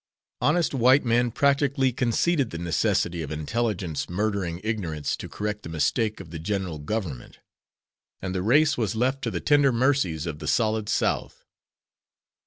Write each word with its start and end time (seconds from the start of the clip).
Honest 0.41 0.73
white 0.73 1.05
men 1.05 1.29
practically 1.29 1.93
conceded 1.93 2.49
the 2.49 2.57
necessity 2.57 3.21
of 3.21 3.29
intelligence 3.29 4.09
murdering 4.09 4.59
ignorance 4.63 5.15
to 5.17 5.29
correct 5.29 5.61
the 5.61 5.69
mistake 5.69 6.19
of 6.19 6.31
the 6.31 6.39
general 6.39 6.79
government, 6.79 7.37
and 8.19 8.33
the 8.33 8.41
race 8.41 8.75
was 8.75 8.95
left 8.95 9.21
to 9.21 9.29
the 9.29 9.39
tender 9.39 9.71
mercies 9.71 10.25
of 10.25 10.39
the 10.39 10.47
solid 10.47 10.89
South. 10.89 11.45